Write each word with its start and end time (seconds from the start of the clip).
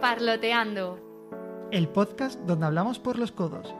Parloteando. 0.00 0.98
El 1.70 1.86
podcast 1.86 2.40
donde 2.46 2.64
hablamos 2.64 2.98
por 2.98 3.18
los 3.18 3.32
codos. 3.32 3.74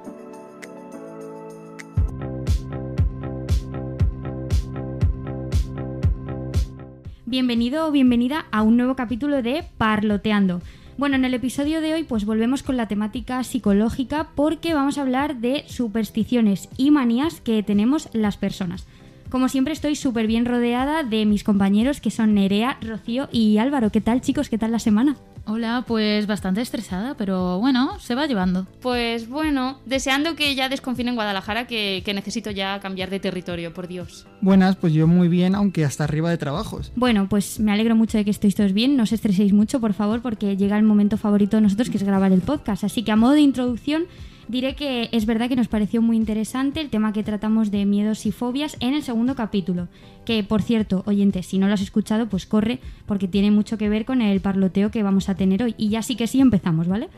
Bienvenido 7.25 7.87
o 7.87 7.91
bienvenida 7.91 8.45
a 8.51 8.61
un 8.61 8.77
nuevo 8.77 8.97
capítulo 8.97 9.41
de 9.41 9.65
Parloteando. 9.79 10.61
Bueno, 10.99 11.17
en 11.17 11.25
el 11.25 11.33
episodio 11.33 11.81
de 11.81 11.95
hoy 11.95 12.05
pues 12.05 12.27
volvemos 12.27 12.63
con 12.63 12.77
la 12.77 12.87
temática 12.87 13.43
psicológica 13.43 14.29
porque 14.35 14.75
vamos 14.75 14.99
a 14.99 15.03
hablar 15.03 15.37
de 15.37 15.65
supersticiones 15.69 16.69
y 16.77 16.91
manías 16.91 17.41
que 17.41 17.63
tenemos 17.63 18.11
las 18.13 18.37
personas. 18.37 18.87
Como 19.31 19.49
siempre 19.49 19.73
estoy 19.73 19.97
súper 19.97 20.27
bien 20.27 20.45
rodeada 20.45 21.03
de 21.03 21.25
mis 21.25 21.45
compañeros 21.45 22.03
que 22.03 22.11
son 22.11 22.35
Nerea, 22.35 22.77
Rocío 22.83 23.31
y 23.33 23.57
Álvaro. 23.57 23.91
¿Qué 23.91 24.03
tal 24.03 24.21
chicos? 24.21 24.51
¿Qué 24.51 24.59
tal 24.59 24.73
la 24.73 24.81
semana? 24.81 25.17
Hola, 25.47 25.85
pues 25.87 26.27
bastante 26.27 26.61
estresada, 26.61 27.15
pero 27.17 27.59
bueno, 27.59 27.99
se 27.99 28.15
va 28.15 28.27
llevando. 28.27 28.67
Pues 28.81 29.29
bueno, 29.29 29.79
deseando 29.87 30.37
que 30.37 30.55
ya 30.55 30.69
desconfinen 30.69 31.15
Guadalajara, 31.15 31.67
que, 31.67 32.03
que 32.05 32.15
necesito 32.15 32.51
ya 32.51 32.79
cambiar 32.81 33.11
de 33.11 33.21
territorio, 33.21 33.73
por 33.73 33.89
Dios. 33.89 34.27
Buenas, 34.41 34.77
pues 34.77 34.93
yo 34.93 35.07
muy 35.07 35.29
bien, 35.29 35.55
aunque 35.55 35.85
hasta 35.85 36.05
arriba 36.05 36.31
de 36.31 36.39
trabajos. 36.39 36.93
Bueno, 36.97 37.29
pues 37.29 37.59
me 37.59 37.73
alegro 37.73 37.97
mucho 37.97 38.19
de 38.19 38.25
que 38.25 38.31
estéis 38.31 38.55
todos 38.55 38.73
bien. 38.73 38.97
No 38.97 39.03
os 39.03 39.13
estreséis 39.13 39.53
mucho, 39.53 39.81
por 39.81 39.95
favor, 39.95 40.23
porque 40.23 40.57
llega 40.57 40.77
el 40.77 40.85
momento 40.85 41.17
favorito 41.17 41.57
de 41.57 41.63
nosotros, 41.63 41.91
que 41.91 41.97
es 41.97 42.03
grabar 42.03 42.33
el 42.33 42.43
podcast. 42.43 42.85
Así 42.85 43.03
que 43.03 43.13
a 43.13 43.17
modo 43.17 43.33
de 43.33 43.41
introducción 43.41 44.05
diré 44.51 44.75
que 44.75 45.09
es 45.13 45.27
verdad 45.27 45.49
que 45.49 45.57
nos 45.57 45.69
pareció 45.69 46.03
muy 46.03 46.17
interesante 46.17 46.81
el 46.81 46.91
tema 46.91 47.13
que 47.13 47.23
tratamos 47.23 47.71
de 47.71 47.87
miedos 47.87 48.27
y 48.27 48.33
fobias 48.33 48.77
en 48.81 48.95
el 48.95 49.03
segundo 49.03 49.35
capítulo. 49.35 49.89
Que, 50.25 50.43
por 50.43 50.63
cierto, 50.63 51.03
oyentes, 51.07 51.47
si 51.47 51.59
no 51.59 51.69
lo 51.69 51.75
has 51.75 51.81
escuchado, 51.81 52.29
pues 52.29 52.47
corre, 52.47 52.81
porque 53.07 53.29
tiene 53.29 53.51
mucho 53.51 53.79
que 53.79 53.89
ver 53.89 54.05
con 54.05 54.23
el 54.23 54.41
parloteo 54.41 54.91
que 54.91 55.03
vamos 55.03 55.29
a 55.29 55.37
tener 55.37 55.63
hoy. 55.63 55.75
Y 55.79 55.89
ya 55.89 56.03
sí 56.03 56.17
que 56.17 56.27
sí 56.27 56.41
empezamos, 56.41 56.89
¿vale? 56.89 57.09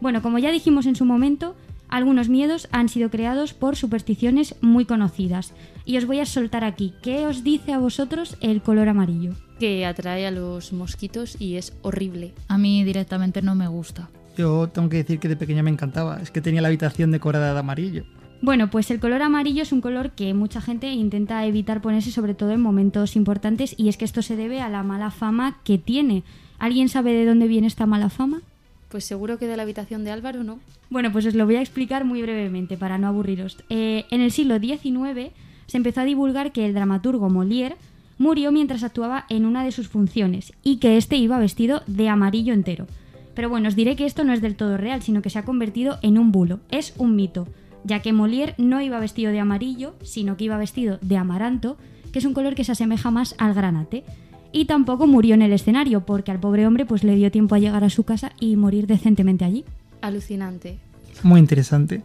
Bueno, 0.00 0.22
como 0.22 0.38
ya 0.38 0.50
dijimos 0.50 0.86
en 0.86 0.96
su 0.96 1.04
momento, 1.04 1.54
algunos 1.88 2.28
miedos 2.28 2.68
han 2.72 2.88
sido 2.88 3.10
creados 3.10 3.54
por 3.54 3.76
supersticiones 3.76 4.56
muy 4.60 4.84
conocidas. 4.84 5.52
Y 5.84 5.96
os 5.98 6.06
voy 6.06 6.20
a 6.20 6.26
soltar 6.26 6.64
aquí, 6.64 6.94
¿qué 7.02 7.26
os 7.26 7.44
dice 7.44 7.72
a 7.72 7.78
vosotros 7.78 8.36
el 8.40 8.62
color 8.62 8.88
amarillo? 8.88 9.32
Que 9.60 9.86
atrae 9.86 10.26
a 10.26 10.30
los 10.30 10.72
mosquitos 10.72 11.40
y 11.40 11.56
es 11.56 11.76
horrible. 11.82 12.32
A 12.48 12.58
mí 12.58 12.82
directamente 12.82 13.42
no 13.42 13.54
me 13.54 13.68
gusta. 13.68 14.10
Yo 14.36 14.68
tengo 14.68 14.88
que 14.88 14.98
decir 14.98 15.18
que 15.18 15.28
de 15.28 15.36
pequeña 15.36 15.62
me 15.62 15.70
encantaba, 15.70 16.18
es 16.20 16.30
que 16.30 16.40
tenía 16.40 16.60
la 16.60 16.68
habitación 16.68 17.10
decorada 17.10 17.52
de 17.52 17.58
amarillo. 17.58 18.04
Bueno, 18.42 18.68
pues 18.68 18.90
el 18.90 19.00
color 19.00 19.22
amarillo 19.22 19.62
es 19.62 19.72
un 19.72 19.80
color 19.80 20.10
que 20.10 20.34
mucha 20.34 20.60
gente 20.60 20.92
intenta 20.92 21.46
evitar 21.46 21.80
ponerse 21.80 22.10
sobre 22.10 22.34
todo 22.34 22.50
en 22.50 22.60
momentos 22.60 23.16
importantes 23.16 23.74
y 23.78 23.88
es 23.88 23.96
que 23.96 24.04
esto 24.04 24.22
se 24.22 24.36
debe 24.36 24.60
a 24.60 24.68
la 24.68 24.82
mala 24.82 25.10
fama 25.10 25.58
que 25.64 25.78
tiene. 25.78 26.24
¿Alguien 26.58 26.88
sabe 26.88 27.12
de 27.12 27.24
dónde 27.24 27.48
viene 27.48 27.68
esta 27.68 27.86
mala 27.86 28.10
fama? 28.10 28.42
Pues 28.90 29.04
seguro 29.04 29.38
que 29.38 29.46
de 29.46 29.56
la 29.56 29.62
habitación 29.62 30.04
de 30.04 30.10
Álvaro 30.10 30.44
no. 30.44 30.58
Bueno, 30.90 31.10
pues 31.10 31.24
os 31.26 31.34
lo 31.34 31.46
voy 31.46 31.56
a 31.56 31.60
explicar 31.60 32.04
muy 32.04 32.20
brevemente 32.20 32.76
para 32.76 32.98
no 32.98 33.08
aburriros. 33.08 33.56
Eh, 33.70 34.04
en 34.10 34.20
el 34.20 34.30
siglo 34.30 34.58
XIX 34.58 35.32
se 35.66 35.76
empezó 35.76 36.02
a 36.02 36.04
divulgar 36.04 36.52
que 36.52 36.66
el 36.66 36.74
dramaturgo 36.74 37.30
Molière 37.30 37.76
murió 38.18 38.52
mientras 38.52 38.82
actuaba 38.82 39.24
en 39.30 39.46
una 39.46 39.64
de 39.64 39.72
sus 39.72 39.88
funciones 39.88 40.52
y 40.62 40.76
que 40.76 40.96
éste 40.96 41.16
iba 41.16 41.38
vestido 41.38 41.82
de 41.86 42.08
amarillo 42.08 42.52
entero. 42.52 42.86
Pero 43.34 43.48
bueno, 43.48 43.68
os 43.68 43.76
diré 43.76 43.96
que 43.96 44.06
esto 44.06 44.24
no 44.24 44.32
es 44.32 44.40
del 44.40 44.56
todo 44.56 44.76
real, 44.76 45.02
sino 45.02 45.22
que 45.22 45.30
se 45.30 45.38
ha 45.38 45.44
convertido 45.44 45.98
en 46.02 46.18
un 46.18 46.32
bulo. 46.32 46.60
Es 46.70 46.94
un 46.98 47.16
mito, 47.16 47.48
ya 47.84 48.00
que 48.00 48.12
Molière 48.12 48.54
no 48.58 48.80
iba 48.80 48.98
vestido 49.00 49.32
de 49.32 49.40
amarillo, 49.40 49.94
sino 50.02 50.36
que 50.36 50.44
iba 50.44 50.56
vestido 50.56 50.98
de 51.02 51.16
amaranto, 51.16 51.76
que 52.12 52.20
es 52.20 52.24
un 52.24 52.34
color 52.34 52.54
que 52.54 52.64
se 52.64 52.72
asemeja 52.72 53.10
más 53.10 53.34
al 53.38 53.54
granate. 53.54 54.04
Y 54.52 54.66
tampoco 54.66 55.08
murió 55.08 55.34
en 55.34 55.42
el 55.42 55.52
escenario, 55.52 56.06
porque 56.06 56.30
al 56.30 56.38
pobre 56.38 56.66
hombre 56.66 56.86
pues 56.86 57.02
le 57.02 57.16
dio 57.16 57.30
tiempo 57.32 57.56
a 57.56 57.58
llegar 57.58 57.82
a 57.82 57.90
su 57.90 58.04
casa 58.04 58.32
y 58.38 58.54
morir 58.54 58.86
decentemente 58.86 59.44
allí. 59.44 59.64
Alucinante. 60.00 60.78
Muy 61.24 61.40
interesante. 61.40 62.02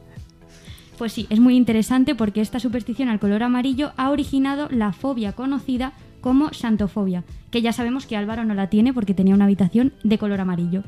Pues 0.97 1.13
sí, 1.13 1.27
es 1.29 1.39
muy 1.39 1.55
interesante 1.55 2.15
porque 2.15 2.41
esta 2.41 2.59
superstición 2.59 3.07
al 3.07 3.19
color 3.19 3.43
amarillo 3.43 3.93
ha 3.95 4.09
originado 4.09 4.67
la 4.69 4.91
fobia 4.91 5.31
conocida 5.31 5.93
como 6.19 6.51
santofobia, 6.53 7.23
que 7.51 7.61
ya 7.61 7.71
sabemos 7.71 8.05
que 8.05 8.17
Álvaro 8.17 8.43
no 8.43 8.53
la 8.53 8.67
tiene 8.67 8.93
porque 8.93 9.13
tenía 9.13 9.35
una 9.35 9.45
habitación 9.45 9.93
de 10.03 10.17
color 10.17 10.41
amarillo. 10.41 10.83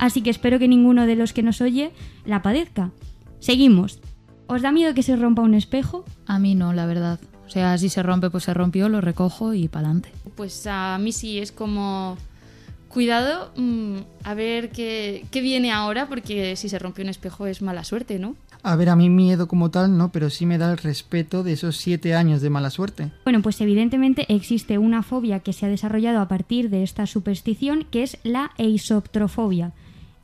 Así 0.00 0.22
que 0.22 0.30
espero 0.30 0.58
que 0.58 0.66
ninguno 0.66 1.06
de 1.06 1.14
los 1.14 1.34
que 1.34 1.42
nos 1.42 1.60
oye 1.60 1.92
la 2.24 2.40
padezca. 2.40 2.90
Seguimos. 3.38 4.00
¿Os 4.46 4.62
da 4.62 4.72
miedo 4.72 4.94
que 4.94 5.02
se 5.02 5.14
rompa 5.14 5.42
un 5.42 5.54
espejo? 5.54 6.06
A 6.26 6.38
mí 6.38 6.54
no, 6.54 6.72
la 6.72 6.86
verdad. 6.86 7.20
O 7.46 7.50
sea, 7.50 7.76
si 7.76 7.90
se 7.90 8.02
rompe, 8.02 8.30
pues 8.30 8.44
se 8.44 8.54
rompió, 8.54 8.88
lo 8.88 9.02
recojo 9.02 9.52
y 9.52 9.68
pa'lante. 9.68 10.10
Pues 10.36 10.66
a 10.66 10.98
mí 10.98 11.12
sí, 11.12 11.38
es 11.38 11.52
como... 11.52 12.16
Cuidado, 12.88 13.52
mm, 13.56 13.98
a 14.24 14.34
ver 14.34 14.70
qué, 14.70 15.24
qué 15.30 15.40
viene 15.42 15.70
ahora, 15.70 16.08
porque 16.08 16.56
si 16.56 16.68
se 16.68 16.78
rompe 16.78 17.02
un 17.02 17.08
espejo 17.08 17.46
es 17.46 17.62
mala 17.62 17.84
suerte, 17.84 18.18
¿no? 18.18 18.34
A 18.62 18.76
ver, 18.76 18.88
a 18.88 18.96
mí 18.96 19.10
miedo 19.10 19.48
como 19.48 19.70
tal 19.70 19.96
no, 19.96 20.10
pero 20.10 20.30
sí 20.30 20.46
me 20.46 20.58
da 20.58 20.72
el 20.72 20.78
respeto 20.78 21.42
de 21.44 21.52
esos 21.52 21.76
siete 21.76 22.14
años 22.14 22.40
de 22.40 22.50
mala 22.50 22.70
suerte. 22.70 23.12
Bueno, 23.24 23.42
pues 23.42 23.60
evidentemente 23.60 24.26
existe 24.32 24.78
una 24.78 25.02
fobia 25.02 25.40
que 25.40 25.52
se 25.52 25.66
ha 25.66 25.68
desarrollado 25.68 26.20
a 26.20 26.28
partir 26.28 26.70
de 26.70 26.82
esta 26.82 27.06
superstición, 27.06 27.86
que 27.90 28.02
es 28.02 28.18
la 28.24 28.50
eisoptrofobia. 28.58 29.72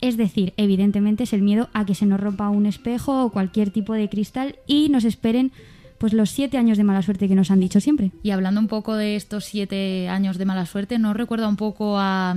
Es 0.00 0.16
decir, 0.16 0.52
evidentemente 0.56 1.24
es 1.24 1.32
el 1.32 1.42
miedo 1.42 1.68
a 1.72 1.86
que 1.86 1.94
se 1.94 2.06
nos 2.06 2.20
rompa 2.20 2.48
un 2.50 2.66
espejo 2.66 3.24
o 3.24 3.30
cualquier 3.30 3.70
tipo 3.70 3.94
de 3.94 4.08
cristal 4.08 4.56
y 4.66 4.88
nos 4.88 5.04
esperen 5.04 5.52
pues 5.98 6.12
los 6.12 6.30
siete 6.30 6.58
años 6.58 6.76
de 6.76 6.84
mala 6.84 7.02
suerte 7.02 7.28
que 7.28 7.34
nos 7.34 7.50
han 7.50 7.60
dicho 7.60 7.80
siempre. 7.80 8.12
Y 8.22 8.30
hablando 8.30 8.60
un 8.60 8.68
poco 8.68 8.94
de 8.94 9.16
estos 9.16 9.44
siete 9.44 10.08
años 10.08 10.36
de 10.38 10.44
mala 10.44 10.66
suerte, 10.66 10.98
¿no 10.98 11.14
recuerda 11.14 11.48
un 11.48 11.56
poco 11.56 11.98
a, 11.98 12.36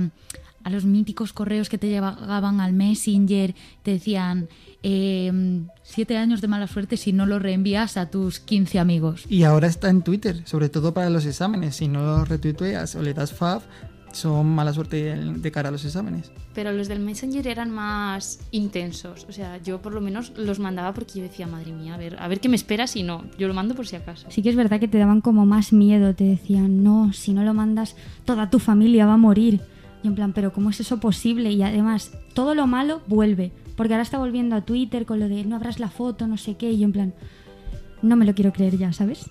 a 0.64 0.70
los 0.70 0.84
míticos 0.84 1.32
correos 1.32 1.68
que 1.68 1.76
te 1.78 1.88
llegaban 1.88 2.60
al 2.60 2.72
Messenger? 2.72 3.54
Te 3.82 3.92
decían 3.92 4.48
eh, 4.82 5.62
siete 5.82 6.16
años 6.16 6.40
de 6.40 6.48
mala 6.48 6.66
suerte 6.66 6.96
si 6.96 7.12
no 7.12 7.26
lo 7.26 7.38
reenvías 7.38 7.96
a 7.96 8.10
tus 8.10 8.40
15 8.40 8.78
amigos. 8.78 9.26
Y 9.28 9.42
ahora 9.44 9.66
está 9.66 9.90
en 9.90 10.02
Twitter, 10.02 10.42
sobre 10.46 10.68
todo 10.68 10.94
para 10.94 11.10
los 11.10 11.26
exámenes. 11.26 11.76
Si 11.76 11.88
no 11.88 12.02
lo 12.02 12.24
retuiteas 12.24 12.94
o 12.94 13.02
le 13.02 13.12
das 13.12 13.32
fav, 13.32 13.62
son 14.12 14.46
mala 14.46 14.72
suerte 14.72 15.16
de 15.16 15.52
cara 15.52 15.68
a 15.68 15.72
los 15.72 15.84
exámenes. 15.84 16.32
Pero 16.54 16.72
los 16.72 16.88
del 16.88 17.00
Messenger 17.00 17.46
eran 17.46 17.70
más 17.70 18.40
intensos. 18.50 19.26
O 19.28 19.32
sea, 19.32 19.58
yo 19.58 19.80
por 19.80 19.94
lo 19.94 20.00
menos 20.00 20.32
los 20.36 20.58
mandaba 20.58 20.92
porque 20.92 21.18
yo 21.18 21.22
decía, 21.22 21.46
madre 21.46 21.72
mía, 21.72 21.94
a 21.94 21.98
ver, 21.98 22.16
a 22.20 22.28
ver 22.28 22.40
qué 22.40 22.48
me 22.48 22.56
espera 22.56 22.86
si 22.86 23.02
no. 23.02 23.24
Yo 23.38 23.48
lo 23.48 23.54
mando 23.54 23.74
por 23.74 23.86
si 23.86 23.96
acaso. 23.96 24.26
Sí 24.30 24.42
que 24.42 24.50
es 24.50 24.56
verdad 24.56 24.80
que 24.80 24.88
te 24.88 24.98
daban 24.98 25.20
como 25.20 25.46
más 25.46 25.72
miedo, 25.72 26.14
te 26.14 26.24
decían, 26.24 26.82
no, 26.82 27.12
si 27.12 27.32
no 27.32 27.44
lo 27.44 27.54
mandas, 27.54 27.96
toda 28.24 28.50
tu 28.50 28.58
familia 28.58 29.06
va 29.06 29.14
a 29.14 29.18
morir. 29.18 29.60
Y 30.02 30.08
en 30.08 30.14
plan, 30.14 30.32
pero 30.32 30.52
¿cómo 30.52 30.70
es 30.70 30.80
eso 30.80 30.98
posible? 30.98 31.52
Y 31.52 31.62
además, 31.62 32.12
todo 32.34 32.54
lo 32.54 32.66
malo 32.66 33.02
vuelve. 33.06 33.52
Porque 33.76 33.94
ahora 33.94 34.02
está 34.02 34.18
volviendo 34.18 34.56
a 34.56 34.62
Twitter 34.62 35.06
con 35.06 35.20
lo 35.20 35.28
de 35.28 35.44
no 35.44 35.56
abras 35.56 35.78
la 35.78 35.88
foto, 35.88 36.26
no 36.26 36.36
sé 36.36 36.56
qué. 36.56 36.70
Y 36.70 36.78
yo 36.78 36.84
en 36.86 36.92
plan, 36.92 37.14
no 38.02 38.16
me 38.16 38.24
lo 38.24 38.34
quiero 38.34 38.52
creer 38.52 38.76
ya, 38.78 38.92
¿sabes? 38.92 39.30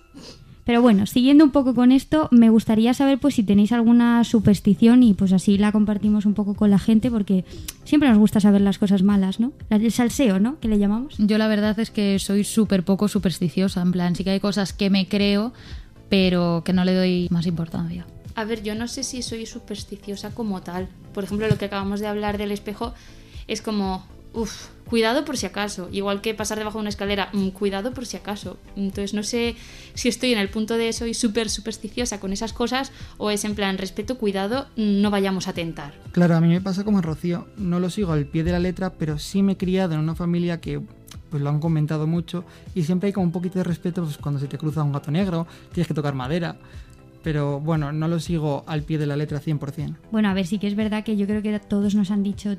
Pero 0.70 0.84
bueno, 0.84 1.08
siguiendo 1.08 1.44
un 1.44 1.50
poco 1.50 1.74
con 1.74 1.92
esto, 1.92 2.28
me 2.30 2.52
gustaría 2.52 2.94
saber 2.94 3.18
pues 3.18 3.34
si 3.34 3.42
tenéis 3.42 3.72
alguna 3.72 4.24
superstición 4.24 5.02
y 5.02 5.16
pues 5.16 5.34
así 5.34 5.58
la 5.58 5.72
compartimos 5.72 6.28
un 6.28 6.36
poco 6.36 6.54
con 6.54 6.70
la 6.70 6.78
gente 6.78 7.10
porque 7.10 7.44
siempre 7.86 8.08
nos 8.08 8.20
gusta 8.20 8.40
saber 8.40 8.62
las 8.62 8.78
cosas 8.78 9.02
malas, 9.02 9.40
¿no? 9.40 9.52
El 9.72 9.92
salseo, 9.92 10.40
¿no? 10.40 10.60
Que 10.60 10.68
le 10.68 10.78
llamamos. 10.78 11.16
Yo 11.18 11.40
la 11.40 11.48
verdad 11.48 11.80
es 11.80 11.90
que 11.90 12.20
soy 12.20 12.44
súper 12.44 12.84
poco 12.84 13.08
supersticiosa, 13.08 13.82
en 13.82 13.92
plan, 13.92 14.16
sí 14.16 14.24
que 14.24 14.30
hay 14.30 14.40
cosas 14.40 14.72
que 14.72 14.92
me 14.92 15.08
creo, 15.08 15.54
pero 16.08 16.62
que 16.64 16.72
no 16.72 16.86
le 16.86 16.94
doy 16.94 17.28
más 17.32 17.48
importancia. 17.48 18.06
A 18.36 18.44
ver, 18.44 18.62
yo 18.62 18.76
no 18.76 18.88
sé 18.88 19.02
si 19.04 19.24
soy 19.24 19.48
supersticiosa 19.48 20.36
como 20.36 20.62
tal. 20.62 20.88
Por 21.16 21.24
ejemplo, 21.24 21.48
lo 21.48 21.58
que 21.58 21.66
acabamos 21.66 22.00
de 22.00 22.06
hablar 22.06 22.38
del 22.38 22.52
espejo 22.52 22.94
es 23.48 23.64
como, 23.64 24.06
uff, 24.34 24.68
cuidado 24.86 25.26
por 25.26 25.38
si 25.38 25.46
acaso. 25.46 25.90
Igual 25.92 26.22
que 26.22 26.34
pasar 26.34 26.58
debajo 26.58 26.78
de 26.78 26.82
una 26.82 26.90
escalera, 26.90 27.30
mm, 27.34 27.50
cuidado 27.50 27.94
por 27.94 28.06
si 28.06 28.18
acaso. 28.18 28.58
Entonces 28.76 29.14
no 29.14 29.24
sé 29.24 29.56
si 29.94 30.10
estoy 30.10 30.34
en 30.34 30.40
el 30.40 30.50
punto 30.50 30.76
de 30.76 30.92
soy 30.94 31.14
súper 31.14 31.50
supersticiosa 31.50 32.20
con 32.20 32.34
esas 32.34 32.54
cosas 32.54 32.92
o 33.18 33.32
es 33.32 33.46
en 33.46 33.56
plan 33.56 33.78
respeto, 33.78 34.18
cuidado, 34.18 34.68
no 34.76 35.12
vayamos 35.12 35.48
a 35.48 35.54
tentar. 35.54 35.94
Claro, 36.12 36.36
a 36.36 36.42
mí 36.42 36.48
me 36.48 36.62
pasa 36.62 36.84
como 36.84 37.00
a 37.00 37.02
Rocío. 37.02 37.48
No 37.58 37.80
lo 37.80 37.90
sigo 37.90 38.12
al 38.12 38.26
pie 38.26 38.44
de 38.44 38.52
la 38.52 38.60
letra, 38.60 38.94
pero 38.94 39.18
sí 39.20 39.44
me 39.44 39.54
he 39.54 39.58
criado 39.58 39.94
en 39.94 40.00
una 40.00 40.16
familia 40.16 40.60
que 40.60 40.82
pues 41.30 41.44
lo 41.44 41.50
han 41.50 41.60
comentado 41.60 42.08
mucho 42.08 42.44
y 42.74 42.84
siempre 42.84 43.08
hay 43.08 43.14
como 43.14 43.26
un 43.28 43.32
poquito 43.32 43.60
de 43.60 43.64
respeto 43.64 44.04
pues, 44.04 44.18
cuando 44.18 44.40
se 44.40 44.48
te 44.48 44.58
cruza 44.58 44.82
un 44.82 44.92
gato 44.92 45.12
negro, 45.12 45.46
tienes 45.72 45.88
que 45.88 45.94
tocar 45.94 46.16
madera. 46.16 46.58
Pero 47.22 47.60
bueno, 47.60 47.92
no 47.92 48.08
lo 48.08 48.20
sigo 48.20 48.64
al 48.66 48.84
pie 48.84 48.98
de 48.98 49.06
la 49.06 49.18
letra 49.18 49.42
100%. 49.42 49.98
Bueno, 50.12 50.30
a 50.30 50.34
ver, 50.34 50.48
sí 50.48 50.58
que 50.58 50.68
es 50.68 50.76
verdad 50.76 51.04
que 51.04 51.18
yo 51.18 51.28
creo 51.28 51.42
que 51.42 51.60
todos 51.60 51.94
nos 51.94 52.12
han 52.12 52.24
dicho, 52.24 52.56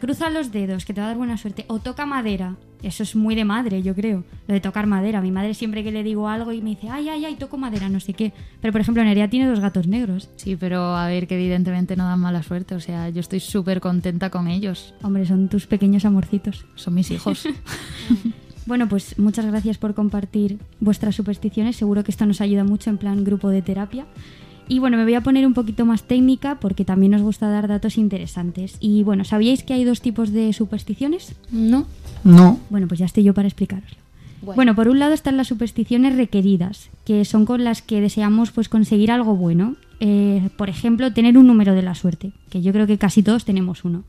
cruza 0.00 0.30
los 0.30 0.50
dedos, 0.50 0.84
que 0.84 0.92
te 0.92 1.00
va 1.00 1.06
a 1.06 1.10
dar 1.10 1.16
buena 1.16 1.36
suerte, 1.36 1.64
o 1.68 1.78
toca 1.78 2.06
madera. 2.06 2.56
Eso 2.82 3.02
es 3.02 3.14
muy 3.14 3.34
de 3.34 3.44
madre, 3.44 3.82
yo 3.82 3.94
creo, 3.94 4.24
lo 4.48 4.54
de 4.54 4.60
tocar 4.60 4.86
madera. 4.86 5.20
Mi 5.20 5.30
madre 5.30 5.54
siempre 5.54 5.84
que 5.84 5.92
le 5.92 6.02
digo 6.02 6.28
algo 6.28 6.52
y 6.52 6.62
me 6.62 6.70
dice, 6.70 6.88
ay, 6.88 7.08
ay, 7.10 7.26
ay, 7.26 7.34
toco 7.36 7.58
madera, 7.58 7.88
no 7.88 8.00
sé 8.00 8.14
qué. 8.14 8.32
Pero 8.60 8.72
por 8.72 8.80
ejemplo, 8.80 9.04
Nerea 9.04 9.28
tiene 9.28 9.46
dos 9.46 9.60
gatos 9.60 9.86
negros. 9.86 10.30
Sí, 10.36 10.56
pero 10.56 10.96
a 10.96 11.06
ver, 11.06 11.26
que 11.26 11.34
evidentemente 11.34 11.94
no 11.94 12.04
dan 12.04 12.18
mala 12.18 12.42
suerte. 12.42 12.74
O 12.74 12.80
sea, 12.80 13.10
yo 13.10 13.20
estoy 13.20 13.40
súper 13.40 13.80
contenta 13.80 14.30
con 14.30 14.48
ellos. 14.48 14.94
Hombre, 15.02 15.26
son 15.26 15.48
tus 15.48 15.66
pequeños 15.66 16.04
amorcitos. 16.04 16.64
Son 16.74 16.94
mis 16.94 17.10
hijos. 17.10 17.46
Bueno, 18.66 18.88
pues 18.88 19.18
muchas 19.18 19.46
gracias 19.46 19.78
por 19.78 19.94
compartir 19.94 20.58
vuestras 20.78 21.16
supersticiones. 21.16 21.76
Seguro 21.76 22.04
que 22.04 22.10
esto 22.12 22.24
nos 22.26 22.40
ayuda 22.40 22.62
mucho 22.62 22.90
en 22.90 22.98
plan 22.98 23.24
grupo 23.24 23.48
de 23.48 23.62
terapia. 23.62 24.06
Y 24.70 24.78
bueno, 24.78 24.96
me 24.96 25.02
voy 25.02 25.14
a 25.14 25.20
poner 25.20 25.44
un 25.48 25.52
poquito 25.52 25.84
más 25.84 26.04
técnica 26.04 26.60
porque 26.60 26.84
también 26.84 27.10
nos 27.10 27.22
gusta 27.22 27.48
dar 27.48 27.66
datos 27.66 27.98
interesantes. 27.98 28.76
Y 28.78 29.02
bueno, 29.02 29.24
¿sabíais 29.24 29.64
que 29.64 29.74
hay 29.74 29.82
dos 29.82 30.00
tipos 30.00 30.30
de 30.30 30.52
supersticiones? 30.52 31.34
No. 31.50 31.86
No, 32.22 32.60
Bueno, 32.70 32.86
pues 32.86 33.00
ya 33.00 33.06
estoy 33.06 33.24
yo 33.24 33.34
para 33.34 33.48
explicaroslo. 33.48 33.98
Bueno. 34.42 34.54
Bueno, 34.54 34.76
por 34.76 34.86
un 34.86 35.00
lado 35.00 35.12
están 35.12 35.36
las 35.36 35.48
supersticiones 35.48 36.14
requeridas, 36.16 36.88
que 37.04 37.24
son 37.24 37.46
con 37.46 37.64
las 37.64 37.82
que 37.82 38.00
deseamos 38.00 38.52
pues 38.52 38.68
conseguir 38.68 39.10
algo 39.10 39.34
bueno. 39.34 39.74
Eh, 39.98 40.50
por 40.56 40.70
ejemplo, 40.70 41.12
tener 41.12 41.36
un 41.36 41.48
número 41.48 41.74
de 41.74 41.82
la 41.82 41.96
suerte, 41.96 42.30
que 42.48 42.62
yo 42.62 42.72
creo 42.72 42.86
que 42.86 42.96
casi 42.96 43.24
todos 43.24 43.44
tenemos 43.44 43.84
uno. 43.84 44.04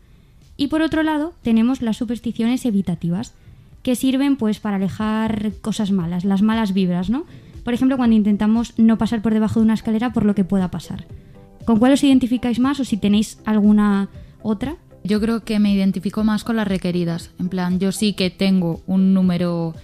Y 0.58 0.68
por 0.68 0.84
otro 0.84 1.02
lado, 1.02 1.34
tenemos 1.42 1.82
las 1.82 1.98
supersticiones 1.98 2.66
evitativas, 2.66 3.34
que 3.82 3.96
sirven 3.96 4.36
pues 4.36 4.60
para 4.60 4.76
alejar 4.76 5.54
cosas 5.62 5.92
malas, 5.92 6.24
las 6.24 6.44
malas 6.44 6.76
vibras, 6.76 7.10
¿no? 7.10 7.26
Por 7.64 7.74
ejemplo, 7.74 7.98
cuando 7.98 8.16
intentamos 8.16 8.74
no 8.78 8.98
pasar 8.98 9.22
por 9.22 9.34
debajo 9.34 9.60
de 9.60 9.66
una 9.66 9.74
escalera 9.74 10.14
por 10.14 10.26
lo 10.26 10.36
que 10.36 10.44
pueda 10.44 10.72
pasar. 10.72 11.06
¿Con 11.66 11.80
cuál 11.80 11.94
os 11.94 12.04
identificáis 12.04 12.60
más 12.60 12.80
o 12.80 12.86
si 12.86 12.98
tenéis 12.98 13.40
alguna 13.46 14.10
otra? 14.42 14.78
Yo 15.04 15.20
creo 15.20 15.44
que 15.44 15.60
me 15.60 15.74
identifico 15.74 16.24
más 16.24 16.44
con 16.44 16.56
las 16.56 16.68
requeridas. 16.68 17.32
En 17.40 17.50
plan, 17.50 17.80
yo 17.80 17.92
sí 17.92 18.14
que 18.14 18.30
tengo 18.30 18.82
un 18.88 19.14
número 19.14 19.76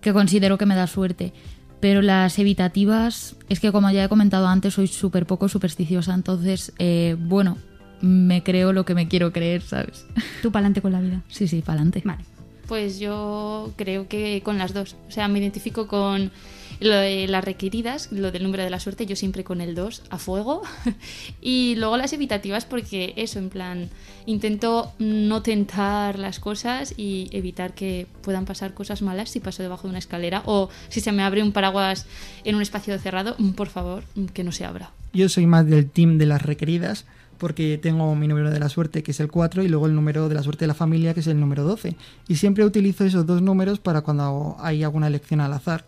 que 0.00 0.12
considero 0.12 0.58
que 0.58 0.66
me 0.66 0.74
da 0.74 0.86
suerte. 0.86 1.32
Pero 1.80 2.02
las 2.02 2.38
evitativas, 2.38 3.36
es 3.48 3.60
que 3.60 3.72
como 3.72 3.90
ya 3.90 4.04
he 4.04 4.08
comentado 4.08 4.48
antes, 4.48 4.74
soy 4.74 4.88
súper 4.88 5.26
poco 5.26 5.48
supersticiosa. 5.48 6.14
Entonces, 6.14 6.72
eh, 6.78 7.16
bueno, 7.18 7.56
me 8.00 8.42
creo 8.42 8.72
lo 8.72 8.84
que 8.84 8.94
me 8.94 9.08
quiero 9.08 9.32
creer, 9.32 9.62
¿sabes? 9.62 10.06
Tú 10.42 10.50
pa'lante 10.50 10.82
con 10.82 10.92
la 10.92 11.00
vida. 11.00 11.22
Sí, 11.28 11.46
sí, 11.46 11.60
para 11.60 11.74
adelante. 11.74 12.02
Vale. 12.04 12.24
Pues 12.66 12.98
yo 12.98 13.72
creo 13.76 14.08
que 14.08 14.42
con 14.44 14.58
las 14.58 14.74
dos. 14.74 14.96
O 15.08 15.10
sea, 15.10 15.28
me 15.28 15.38
identifico 15.38 15.86
con 15.86 16.30
lo 16.80 16.94
de 16.96 17.26
las 17.28 17.44
requeridas, 17.44 18.10
lo 18.12 18.30
del 18.30 18.42
número 18.42 18.62
de 18.62 18.70
la 18.70 18.80
suerte, 18.80 19.06
yo 19.06 19.16
siempre 19.16 19.44
con 19.44 19.60
el 19.60 19.74
2 19.74 20.02
a 20.10 20.18
fuego. 20.18 20.62
y 21.40 21.74
luego 21.76 21.96
las 21.96 22.12
evitativas 22.12 22.64
porque 22.64 23.14
eso, 23.16 23.38
en 23.38 23.48
plan, 23.48 23.90
intento 24.26 24.92
no 24.98 25.42
tentar 25.42 26.18
las 26.18 26.40
cosas 26.40 26.94
y 26.96 27.28
evitar 27.32 27.74
que 27.74 28.06
puedan 28.22 28.44
pasar 28.44 28.74
cosas 28.74 29.02
malas 29.02 29.30
si 29.30 29.40
paso 29.40 29.62
debajo 29.62 29.84
de 29.84 29.90
una 29.90 29.98
escalera 29.98 30.42
o 30.46 30.68
si 30.88 31.00
se 31.00 31.12
me 31.12 31.22
abre 31.22 31.42
un 31.42 31.52
paraguas 31.52 32.06
en 32.44 32.54
un 32.54 32.62
espacio 32.62 32.98
cerrado, 32.98 33.36
por 33.56 33.68
favor, 33.68 34.04
que 34.32 34.44
no 34.44 34.52
se 34.52 34.64
abra. 34.64 34.90
yo 35.12 35.28
soy 35.28 35.46
más 35.46 35.66
del 35.66 35.88
team 35.90 36.18
de 36.18 36.26
las 36.26 36.42
requeridas 36.42 37.06
porque 37.38 37.78
tengo 37.80 38.14
mi 38.14 38.28
número 38.28 38.50
de 38.50 38.58
la 38.58 38.68
suerte 38.68 39.02
que 39.02 39.12
es 39.12 39.20
el 39.20 39.28
4 39.28 39.62
y 39.62 39.68
luego 39.68 39.86
el 39.86 39.94
número 39.94 40.28
de 40.28 40.34
la 40.34 40.42
suerte 40.42 40.64
de 40.64 40.68
la 40.68 40.74
familia 40.74 41.14
que 41.14 41.20
es 41.20 41.26
el 41.28 41.40
número 41.40 41.64
12. 41.64 41.96
Y 42.26 42.36
siempre 42.36 42.64
utilizo 42.64 43.04
esos 43.04 43.24
dos 43.26 43.40
números 43.40 43.78
para 43.78 44.02
cuando 44.02 44.56
hay 44.58 44.82
alguna 44.82 45.06
elección 45.06 45.40
al 45.40 45.52
azar. 45.52 45.84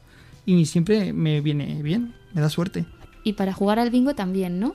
Y 0.47 0.67
siempre 0.67 1.13
me 1.13 1.41
viene 1.41 1.83
bien, 1.83 2.15
me 2.35 2.41
da 2.41 2.49
suerte. 2.49 2.85
Y 3.25 3.35
para 3.35 3.53
jugar 3.53 3.79
al 3.79 3.91
bingo 3.91 4.15
también, 4.15 4.59
¿no? 4.61 4.75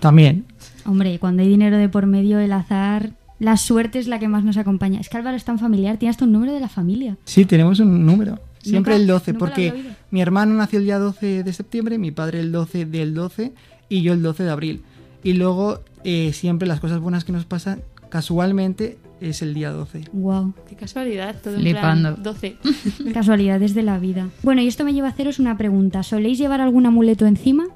También, 0.00 0.44
Hombre, 0.84 1.18
cuando 1.18 1.42
hay 1.42 1.48
dinero 1.48 1.76
de 1.78 1.88
por 1.88 2.06
medio, 2.06 2.38
el 2.38 2.52
azar, 2.52 3.12
la 3.38 3.56
suerte 3.56 3.98
es 3.98 4.08
la 4.08 4.18
que 4.18 4.28
más 4.28 4.44
nos 4.44 4.56
acompaña. 4.56 5.00
Es 5.00 5.08
que 5.08 5.16
Álvaro 5.16 5.36
es 5.36 5.44
tan 5.44 5.58
familiar, 5.58 5.96
tienes 5.96 6.16
tu 6.16 6.26
número 6.26 6.52
de 6.52 6.60
la 6.60 6.68
familia. 6.68 7.16
sí, 7.24 7.44
tenemos 7.44 7.80
un 7.80 8.04
número. 8.04 8.38
Siempre 8.62 8.94
Nunca- 8.94 9.02
el 9.02 9.06
12, 9.06 9.32
nunca 9.32 9.46
lo 9.46 9.52
había 9.54 9.72
porque 9.72 9.90
mi 10.10 10.20
hermano 10.20 10.54
nació 10.54 10.80
el 10.80 10.84
día 10.86 10.98
12 10.98 11.44
de 11.44 11.52
septiembre, 11.52 11.98
mi 11.98 12.10
padre 12.10 12.40
el 12.40 12.50
12 12.52 12.84
del 12.84 13.14
12 13.14 13.52
y 13.88 14.02
yo 14.02 14.12
el 14.12 14.22
12 14.22 14.42
de 14.42 14.50
abril. 14.50 14.82
Y 15.22 15.34
luego 15.34 15.80
eh, 16.04 16.32
siempre 16.32 16.66
las 16.68 16.80
cosas 16.80 16.98
buenas 17.00 17.24
que 17.24 17.32
nos 17.32 17.44
pasan, 17.44 17.80
casualmente, 18.08 18.98
es 19.20 19.42
el 19.42 19.54
día 19.54 19.70
12. 19.70 20.04
Wow. 20.12 20.54
Qué 20.68 20.76
casualidad, 20.76 21.40
todo 21.42 21.54
en 21.54 21.60
Flipando. 21.60 22.14
plan 22.14 22.22
12. 22.22 22.56
Casualidades 23.14 23.74
de 23.74 23.82
la 23.82 23.98
vida. 23.98 24.28
Bueno, 24.42 24.62
y 24.62 24.68
esto 24.68 24.84
me 24.84 24.92
lleva 24.92 25.08
a 25.08 25.10
haceros 25.10 25.38
una 25.38 25.56
pregunta. 25.56 26.02
¿Soléis 26.02 26.38
llevar 26.38 26.60
algún 26.60 26.86
amuleto 26.86 27.26
encima? 27.26 27.66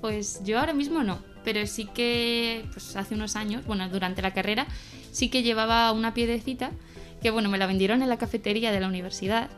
Pues 0.00 0.42
yo 0.44 0.58
ahora 0.58 0.72
mismo 0.72 1.02
no, 1.02 1.18
pero 1.44 1.66
sí 1.66 1.86
que 1.92 2.64
pues 2.72 2.96
hace 2.96 3.14
unos 3.14 3.36
años, 3.36 3.66
bueno, 3.66 3.88
durante 3.88 4.22
la 4.22 4.32
carrera, 4.32 4.66
sí 5.12 5.28
que 5.28 5.42
llevaba 5.42 5.92
una 5.92 6.14
piedrecita 6.14 6.70
que, 7.20 7.30
bueno, 7.30 7.50
me 7.50 7.58
la 7.58 7.66
vendieron 7.66 8.02
en 8.02 8.08
la 8.08 8.16
cafetería 8.16 8.72
de 8.72 8.80
la 8.80 8.88
universidad, 8.88 9.50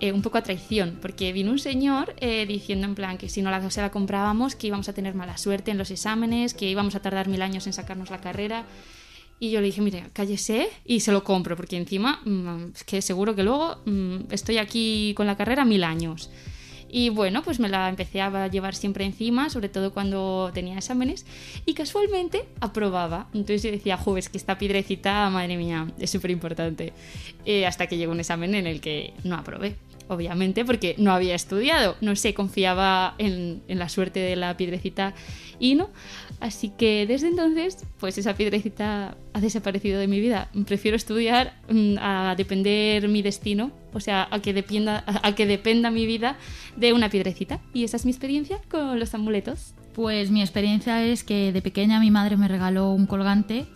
eh, 0.00 0.12
un 0.12 0.22
poco 0.22 0.38
a 0.38 0.42
traición, 0.42 0.98
porque 1.00 1.32
vino 1.32 1.50
un 1.50 1.58
señor 1.58 2.14
eh, 2.20 2.46
diciendo 2.46 2.86
en 2.86 2.94
plan 2.94 3.18
que 3.18 3.28
si 3.28 3.42
no 3.42 3.50
la, 3.50 3.70
se 3.70 3.82
la 3.82 3.90
comprábamos, 3.90 4.56
que 4.56 4.66
íbamos 4.66 4.88
a 4.88 4.94
tener 4.94 5.14
mala 5.14 5.36
suerte 5.36 5.70
en 5.70 5.78
los 5.78 5.90
exámenes, 5.90 6.54
que 6.54 6.68
íbamos 6.70 6.94
a 6.94 7.00
tardar 7.00 7.28
mil 7.28 7.42
años 7.42 7.66
en 7.66 7.74
sacarnos 7.74 8.10
la 8.10 8.20
carrera. 8.20 8.64
Y 9.42 9.50
yo 9.50 9.60
le 9.60 9.66
dije, 9.66 9.80
mire, 9.80 10.04
cállese 10.12 10.68
y 10.84 11.00
se 11.00 11.10
lo 11.10 11.24
compro, 11.24 11.56
porque 11.56 11.76
encima 11.76 12.20
mm, 12.24 12.74
es 12.76 12.84
que 12.84 13.02
seguro 13.02 13.34
que 13.34 13.42
luego 13.42 13.76
mm, 13.86 14.30
estoy 14.30 14.58
aquí 14.58 15.14
con 15.16 15.26
la 15.26 15.36
carrera 15.36 15.64
mil 15.64 15.82
años. 15.82 16.30
Y 16.88 17.08
bueno, 17.08 17.42
pues 17.42 17.58
me 17.58 17.68
la 17.68 17.88
empecé 17.88 18.20
a 18.20 18.46
llevar 18.46 18.76
siempre 18.76 19.04
encima, 19.04 19.50
sobre 19.50 19.68
todo 19.68 19.92
cuando 19.92 20.52
tenía 20.54 20.76
exámenes, 20.76 21.26
y 21.66 21.74
casualmente 21.74 22.44
aprobaba. 22.60 23.26
Entonces 23.34 23.64
yo 23.64 23.72
decía, 23.72 23.96
joder, 23.96 24.20
es 24.20 24.28
que 24.28 24.38
esta 24.38 24.58
piedrecita, 24.58 25.28
madre 25.28 25.56
mía, 25.56 25.88
es 25.98 26.10
súper 26.10 26.30
importante. 26.30 26.92
hasta 27.66 27.88
que 27.88 27.96
llegó 27.96 28.12
un 28.12 28.20
examen 28.20 28.54
en 28.54 28.68
el 28.68 28.80
que 28.80 29.12
no 29.24 29.34
aprobé, 29.34 29.74
obviamente, 30.08 30.64
porque 30.64 30.94
no 30.98 31.12
había 31.12 31.34
estudiado. 31.34 31.96
No 32.00 32.16
sé, 32.16 32.34
confiaba 32.34 33.14
en, 33.18 33.62
en 33.68 33.78
la 33.78 33.88
suerte 33.88 34.20
de 34.20 34.36
la 34.36 34.56
piedrecita 34.56 35.14
y 35.58 35.74
no. 35.74 35.90
Así 36.40 36.70
que 36.70 37.06
desde 37.06 37.28
entonces, 37.28 37.86
pues 38.00 38.18
esa 38.18 38.34
piedrecita 38.34 39.16
ha 39.32 39.40
desaparecido 39.40 40.00
de 40.00 40.08
mi 40.08 40.18
vida. 40.18 40.48
Prefiero 40.66 40.96
estudiar 40.96 41.54
mm, 41.68 41.98
a 42.00 42.34
depender 42.36 43.08
mi 43.08 43.22
destino, 43.22 43.70
o 43.92 44.00
sea, 44.00 44.26
a 44.28 44.40
que, 44.40 44.52
dependa, 44.52 45.04
a 45.06 45.34
que 45.36 45.46
dependa 45.46 45.92
mi 45.92 46.04
vida 46.04 46.36
de 46.76 46.92
una 46.92 47.10
piedrecita. 47.10 47.60
Y 47.72 47.84
esa 47.84 47.96
es 47.96 48.04
mi 48.04 48.10
experiencia 48.10 48.58
con 48.68 48.98
los 48.98 49.14
amuletos. 49.14 49.74
Pues 49.94 50.32
mi 50.32 50.40
experiencia 50.40 51.04
es 51.04 51.22
que 51.22 51.52
de 51.52 51.62
pequeña 51.62 52.00
mi 52.00 52.10
madre 52.10 52.36
me 52.36 52.48
regaló 52.48 52.90
un 52.90 53.06
colgante 53.06 53.66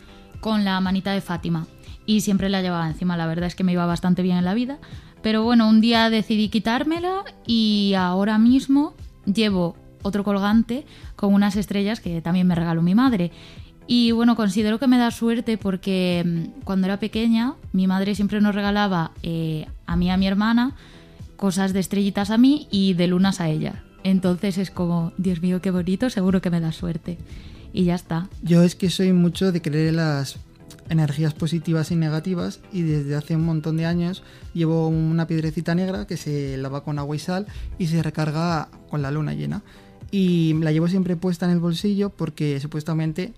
con 0.40 0.64
la 0.64 0.80
manita 0.80 1.12
de 1.12 1.20
Fátima 1.20 1.68
y 2.04 2.22
siempre 2.22 2.48
la 2.48 2.62
llevaba 2.62 2.88
encima. 2.88 3.16
La 3.16 3.28
verdad 3.28 3.46
es 3.46 3.54
que 3.54 3.62
me 3.62 3.72
iba 3.72 3.86
bastante 3.86 4.22
bien 4.22 4.38
en 4.38 4.44
la 4.44 4.54
vida. 4.54 4.78
Pero 5.26 5.42
bueno, 5.42 5.68
un 5.68 5.80
día 5.80 6.08
decidí 6.08 6.50
quitármela 6.50 7.24
y 7.48 7.94
ahora 7.98 8.38
mismo 8.38 8.94
llevo 9.24 9.74
otro 10.02 10.22
colgante 10.22 10.86
con 11.16 11.34
unas 11.34 11.56
estrellas 11.56 11.98
que 11.98 12.22
también 12.22 12.46
me 12.46 12.54
regaló 12.54 12.80
mi 12.80 12.94
madre. 12.94 13.32
Y 13.88 14.12
bueno, 14.12 14.36
considero 14.36 14.78
que 14.78 14.86
me 14.86 14.98
da 14.98 15.10
suerte 15.10 15.58
porque 15.58 16.22
mm, 16.24 16.60
cuando 16.62 16.86
era 16.86 17.00
pequeña 17.00 17.54
mi 17.72 17.88
madre 17.88 18.14
siempre 18.14 18.40
nos 18.40 18.54
regalaba 18.54 19.10
eh, 19.24 19.66
a 19.86 19.96
mí 19.96 20.06
y 20.06 20.10
a 20.10 20.16
mi 20.16 20.28
hermana 20.28 20.76
cosas 21.34 21.72
de 21.72 21.80
estrellitas 21.80 22.30
a 22.30 22.38
mí 22.38 22.68
y 22.70 22.94
de 22.94 23.08
lunas 23.08 23.40
a 23.40 23.48
ella. 23.48 23.82
Entonces 24.04 24.58
es 24.58 24.70
como, 24.70 25.12
Dios 25.18 25.42
mío, 25.42 25.60
qué 25.60 25.72
bonito, 25.72 26.08
seguro 26.08 26.40
que 26.40 26.50
me 26.50 26.60
da 26.60 26.70
suerte. 26.70 27.18
Y 27.72 27.82
ya 27.82 27.96
está. 27.96 28.28
Yo 28.42 28.62
es 28.62 28.76
que 28.76 28.90
soy 28.90 29.12
mucho 29.12 29.50
de 29.50 29.60
creer 29.60 29.88
en 29.88 29.96
las 29.96 30.38
energías 30.88 31.34
positivas 31.34 31.90
y 31.90 31.96
negativas 31.96 32.60
y 32.72 32.82
desde 32.82 33.16
hace 33.16 33.36
un 33.36 33.44
montón 33.44 33.76
de 33.76 33.86
años 33.86 34.22
llevo 34.54 34.88
una 34.88 35.26
piedrecita 35.26 35.74
negra 35.74 36.06
que 36.06 36.16
se 36.16 36.56
lava 36.56 36.84
con 36.84 36.98
agua 36.98 37.16
y 37.16 37.18
sal 37.18 37.46
y 37.78 37.86
se 37.86 38.02
recarga 38.02 38.68
con 38.88 39.02
la 39.02 39.10
luna 39.10 39.34
llena. 39.34 39.62
Y 40.10 40.54
la 40.54 40.72
llevo 40.72 40.88
siempre 40.88 41.16
puesta 41.16 41.46
en 41.46 41.52
el 41.52 41.58
bolsillo 41.58 42.10
porque 42.10 42.60
supuestamente 42.60 43.32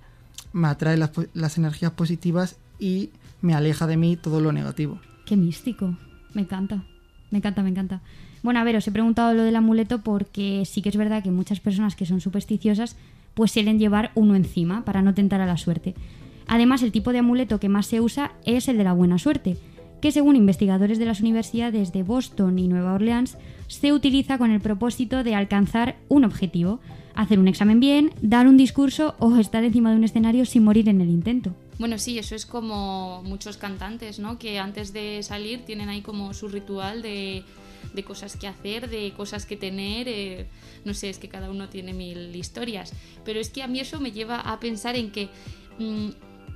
me 0.52 0.68
atrae 0.68 0.96
las, 0.96 1.58
energías 1.58 1.92
positivas 1.92 2.56
y 2.78 3.10
me 3.40 3.54
aleja 3.54 3.86
de 3.86 3.96
mí 3.96 4.16
todo 4.16 4.40
lo 4.40 4.52
negativo. 4.52 5.00
Qué 5.24 5.36
místico. 5.36 5.96
Me 6.34 6.42
encanta. 6.42 6.84
Me 7.30 7.38
encanta, 7.38 7.62
me 7.62 7.70
encanta. 7.70 8.00
Bueno, 8.42 8.60
a 8.60 8.64
ver, 8.64 8.76
os 8.76 8.86
he 8.86 8.92
preguntado 8.92 9.34
lo 9.34 9.42
del 9.42 9.56
amuleto 9.56 10.00
porque 10.00 10.64
sí 10.64 10.82
que 10.82 10.88
es 10.88 10.96
verdad 10.96 11.22
que 11.22 11.30
muchas 11.30 11.60
personas 11.60 11.96
que 11.96 12.06
son 12.06 12.20
supersticiosas 12.20 12.96
pues 13.34 13.52
suelen 13.52 13.78
llevar 13.78 14.10
uno 14.14 14.34
encima 14.34 14.84
para 14.84 15.02
no 15.02 15.14
tentar 15.14 15.40
a 15.40 15.46
la 15.46 15.56
suerte. 15.56 15.94
Además, 16.48 16.82
el 16.82 16.92
tipo 16.92 17.12
de 17.12 17.18
amuleto 17.18 17.60
que 17.60 17.68
más 17.68 17.86
se 17.86 18.00
usa 18.00 18.32
es 18.44 18.68
el 18.68 18.78
de 18.78 18.84
la 18.84 18.94
buena 18.94 19.18
suerte, 19.18 19.56
que 20.00 20.12
según 20.12 20.36
investigadores 20.36 20.98
de 20.98 21.04
las 21.04 21.20
universidades 21.20 21.92
de 21.92 22.02
Boston 22.02 22.58
y 22.58 22.68
Nueva 22.68 22.94
Orleans, 22.94 23.36
se 23.66 23.92
utiliza 23.92 24.38
con 24.38 24.50
el 24.50 24.60
propósito 24.60 25.22
de 25.24 25.34
alcanzar 25.34 25.96
un 26.08 26.24
objetivo, 26.24 26.80
hacer 27.14 27.38
un 27.38 27.48
examen 27.48 27.80
bien, 27.80 28.12
dar 28.22 28.46
un 28.46 28.56
discurso 28.56 29.14
o 29.18 29.36
estar 29.36 29.64
encima 29.64 29.90
de 29.90 29.96
un 29.96 30.04
escenario 30.04 30.44
sin 30.46 30.64
morir 30.64 30.88
en 30.88 31.00
el 31.00 31.10
intento. 31.10 31.54
Bueno, 31.78 31.98
sí, 31.98 32.18
eso 32.18 32.34
es 32.34 32.46
como 32.46 33.22
muchos 33.24 33.56
cantantes, 33.56 34.18
¿no? 34.18 34.38
Que 34.38 34.58
antes 34.58 34.92
de 34.92 35.22
salir 35.22 35.64
tienen 35.64 35.88
ahí 35.88 36.00
como 36.00 36.32
su 36.32 36.48
ritual 36.48 37.02
de, 37.02 37.44
cosas 38.06 38.36
que 38.36 38.46
hacer, 38.46 38.88
de 38.88 39.12
cosas 39.16 39.46
que 39.46 39.56
tener. 39.56 40.08
eh, 40.08 40.46
no 40.84 40.94
sé, 40.94 41.10
es 41.10 41.18
que 41.18 41.28
cada 41.28 41.50
uno 41.50 41.68
tiene 41.68 41.92
mil 41.92 42.34
historias. 42.34 42.92
Pero 43.24 43.38
es 43.38 43.50
que 43.50 43.62
a 43.62 43.68
mí 43.68 43.80
eso 43.80 44.00
me 44.00 44.12
lleva 44.12 44.40
a 44.40 44.58
pensar 44.60 44.96
en 44.96 45.10
que 45.10 45.28
mm, 45.78 46.08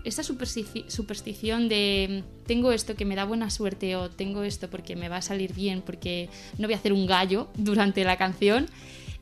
superstici- 0.04 0.84
superstición 0.88 1.68
de 1.68 2.24
mm, 2.24 2.46
tengo 2.46 2.72
esto 2.72 2.94
que 2.96 3.04
me 3.04 3.14
da 3.14 3.24
buena 3.24 3.50
suerte 3.50 3.94
o 3.96 4.10
tengo 4.10 4.42
esto 4.42 4.68
porque 4.68 4.96
me 4.96 5.08
va 5.08 5.16
a 5.18 5.22
salir 5.22 5.54
bien, 5.54 5.82
porque 5.82 6.28
no 6.58 6.66
voy 6.66 6.74
a 6.74 6.76
hacer 6.76 6.92
un 6.92 7.06
gallo 7.06 7.48
durante 7.56 8.04
la 8.04 8.16
canción. 8.16 8.66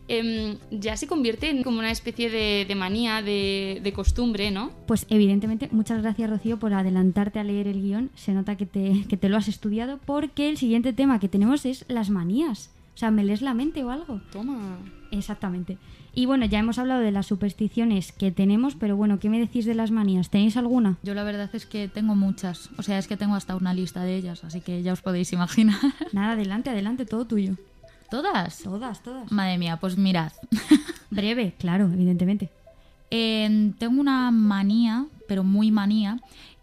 em, 0.08 0.56
ya 0.72 0.96
se 0.96 1.06
convierte 1.06 1.50
en 1.50 1.62
como 1.62 1.78
una 1.78 1.92
especie 1.92 2.30
de, 2.30 2.64
de 2.66 2.75
manía, 2.75 3.22
de, 3.22 3.80
de 3.82 3.92
costumbre, 3.92 4.50
¿no? 4.50 4.72
Pues 4.88 5.06
evidentemente, 5.08 5.68
muchas 5.70 6.02
gracias 6.02 6.28
Rocío 6.28 6.58
por 6.58 6.75
adelantarte 6.75 7.38
a 7.38 7.44
leer 7.44 7.68
el 7.68 7.80
guion. 7.80 8.10
Se 8.16 8.32
nota 8.32 8.56
que 8.56 8.66
te, 8.66 9.04
que 9.08 9.16
te 9.16 9.28
lo 9.28 9.37
has 9.37 9.46
estudiado 9.46 10.00
porque 10.04 10.49
el 10.49 10.56
siguiente 10.56 10.92
tema 10.92 11.20
que 11.20 11.28
tenemos 11.28 11.64
es 11.64 11.84
las 11.87 12.10
manías. 12.10 12.70
O 12.94 12.99
sea, 13.00 13.11
¿me 13.11 13.25
lees 13.25 13.42
la 13.42 13.54
mente 13.54 13.82
o 13.85 13.90
algo? 13.90 14.20
Toma. 14.32 14.78
Exactamente. 15.11 15.78
Y 16.12 16.26
bueno, 16.26 16.44
ya 16.47 16.59
hemos 16.59 16.78
hablado 16.78 17.00
de 17.00 17.12
las 17.12 17.26
supersticiones 17.26 18.12
que 18.12 18.30
tenemos, 18.32 18.75
pero 18.75 18.97
bueno, 18.97 19.18
¿qué 19.18 19.28
me 19.28 19.38
decís 19.38 19.64
de 19.64 19.75
las 19.75 19.90
manías? 19.90 20.30
¿Tenéis 20.30 20.56
alguna? 20.56 20.99
Yo 21.02 21.14
la 21.14 21.23
verdad 21.23 21.50
es 21.52 21.66
que 21.66 21.88
tengo 21.88 22.14
muchas. 22.14 22.70
O 22.78 22.82
sea, 22.82 22.99
es 22.99 23.06
que 23.06 23.16
tengo 23.16 23.35
hasta 23.35 23.54
una 23.54 23.75
lista 23.75 24.02
de 24.02 24.16
ellas, 24.16 24.42
así 24.44 24.61
que 24.61 24.82
ya 24.82 24.92
os 24.92 25.02
podéis 25.02 25.32
imaginar. 25.32 25.78
Nada, 26.12 26.32
adelante, 26.32 26.70
adelante, 26.70 27.06
todo 27.06 27.25
tuyo. 27.26 27.56
¿Todas? 28.11 28.59
Todas, 28.59 29.02
todas. 29.02 29.30
Madre 29.30 29.56
mía, 29.59 29.76
pues 29.76 29.97
mirad. 29.97 30.32
Breve, 31.11 31.54
claro, 31.59 31.88
evidentemente. 31.92 32.50
Eh, 33.12 33.73
tengo 33.78 34.00
una 34.00 34.30
manía, 34.30 35.06
pero 35.28 35.44
muy 35.44 35.70
manía, 35.70 36.20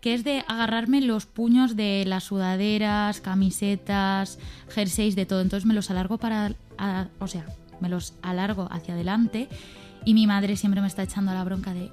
que 0.07 0.13
es 0.13 0.23
de 0.23 0.45
agarrarme 0.47 1.01
los 1.01 1.25
puños 1.25 1.75
de 1.75 2.05
las 2.07 2.23
sudaderas, 2.23 3.19
camisetas, 3.19 4.39
jerseys, 4.69 5.17
de 5.17 5.25
todo. 5.25 5.41
Entonces 5.41 5.67
me 5.67 5.73
los 5.73 5.91
alargo 5.91 6.17
para... 6.17 6.53
a- 6.77 7.07
o 7.19 7.27
sea, 7.27 7.45
me 7.81 7.89
los 7.89 8.13
alargo 8.21 8.69
hacia 8.71 8.93
adelante 8.93 9.49
y 10.05 10.13
mi 10.13 10.25
madre 10.25 10.55
siempre 10.55 10.79
me 10.79 10.87
está 10.87 11.03
echando 11.03 11.33
la 11.33 11.43
bronca 11.43 11.73
de... 11.73 11.91